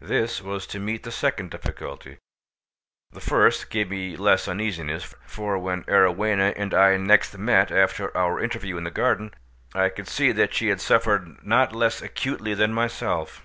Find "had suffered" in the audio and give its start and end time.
10.68-11.44